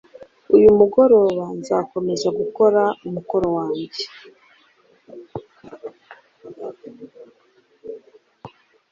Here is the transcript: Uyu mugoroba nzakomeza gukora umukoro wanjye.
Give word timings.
Uyu 0.55 0.69
mugoroba 0.77 1.45
nzakomeza 1.59 2.27
gukora 2.39 2.83
umukoro 3.07 3.47
wanjye. 3.57 4.03